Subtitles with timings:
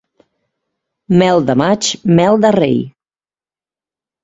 [1.23, 1.91] Mel de maig,
[2.21, 2.75] mel de rei.